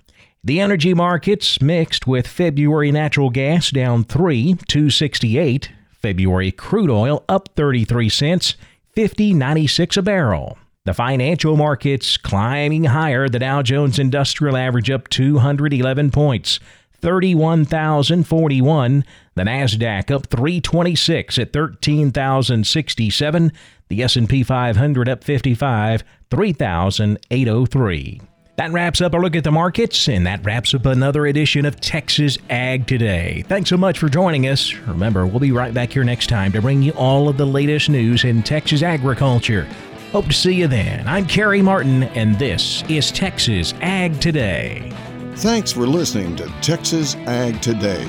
The 0.43 0.59
energy 0.59 0.93
markets 0.93 1.59
mixed 1.59 2.05
with 2.05 2.27
February 2.27 2.91
natural 2.91 3.31
gas 3.31 3.71
down 3.71 4.03
3, 4.03 4.53
268. 4.67 5.71
February 5.89 6.51
crude 6.51 6.91
oil 6.91 7.23
up 7.27 7.49
33 7.55 8.09
cents, 8.09 8.55
50.96 8.95 9.97
a 9.97 10.01
barrel. 10.03 10.59
The 10.85 10.93
financial 10.93 11.57
markets 11.57 12.15
climbing 12.15 12.85
higher. 12.85 13.27
The 13.27 13.39
Dow 13.39 13.63
Jones 13.63 13.97
Industrial 13.97 14.55
Average 14.55 14.91
up 14.91 15.09
211 15.09 16.11
points, 16.11 16.59
31,041. 17.01 19.03
The 19.33 19.41
Nasdaq 19.41 20.11
up 20.11 20.27
326 20.27 21.39
at 21.39 21.51
13,067. 21.51 23.51
The 23.87 24.03
S&P 24.03 24.43
500 24.43 25.09
up 25.09 25.23
55, 25.23 26.03
3,803. 26.29 28.21
That 28.57 28.71
wraps 28.71 29.01
up 29.01 29.15
our 29.15 29.21
look 29.21 29.35
at 29.35 29.43
the 29.43 29.51
markets, 29.51 30.07
and 30.07 30.27
that 30.27 30.45
wraps 30.45 30.75
up 30.75 30.85
another 30.85 31.25
edition 31.25 31.65
of 31.65 31.81
Texas 31.81 32.37
Ag 32.49 32.87
Today. 32.87 33.43
Thanks 33.47 33.71
so 33.71 33.77
much 33.77 33.97
for 33.99 34.07
joining 34.07 34.47
us. 34.47 34.73
Remember, 34.87 35.27
we'll 35.27 35.39
be 35.39 35.51
right 35.51 35.73
back 35.73 35.91
here 35.91 36.03
next 36.03 36.27
time 36.27 36.51
to 36.51 36.61
bring 36.61 36.83
you 36.83 36.91
all 36.93 37.27
of 37.27 37.37
the 37.37 37.45
latest 37.45 37.89
news 37.89 38.23
in 38.23 38.43
Texas 38.43 38.83
agriculture. 38.83 39.67
Hope 40.15 40.27
to 40.27 40.33
see 40.33 40.53
you 40.53 40.69
then. 40.69 41.05
I'm 41.09 41.25
Carey 41.25 41.61
Martin, 41.61 42.03
and 42.03 42.39
this 42.39 42.85
is 42.87 43.11
Texas 43.11 43.73
Ag 43.81 44.21
Today. 44.21 44.89
Thanks 45.35 45.73
for 45.73 45.85
listening 45.85 46.37
to 46.37 46.47
Texas 46.61 47.15
Ag 47.27 47.61
Today. 47.61 48.07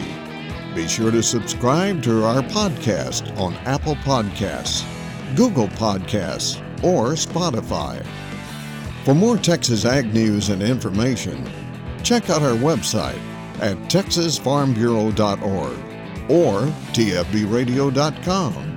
Be 0.73 0.87
sure 0.87 1.11
to 1.11 1.21
subscribe 1.21 2.05
to 2.05 2.25
our 2.25 2.43
podcast 2.43 3.37
on 3.41 3.55
Apple 3.65 3.97
Podcasts, 3.97 4.85
Google 5.35 5.67
Podcasts, 5.67 6.63
or 6.85 7.15
Spotify. 7.15 8.07
For 9.05 9.13
more 9.13 9.37
Texas 9.37 9.85
Ag 9.85 10.15
news 10.15 10.51
and 10.51 10.63
information, 10.63 11.45
check 12.05 12.31
out 12.31 12.41
our 12.41 12.55
website 12.55 13.19
at 13.59 13.77
texasfarmbureau.org 13.91 16.31
or 16.31 16.61
tfbradio.com. 16.93 18.75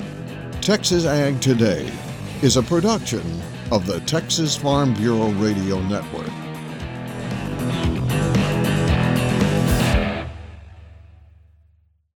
Texas 0.61 1.05
Ag 1.05 1.39
Today 1.39 1.91
is 2.41 2.55
a 2.55 2.63
production 2.63 3.41
of 3.69 3.85
the 3.85 3.99
Texas 4.01 4.55
Farm 4.55 4.93
Bureau 4.93 5.29
Radio 5.31 5.81
Network. 5.81 6.31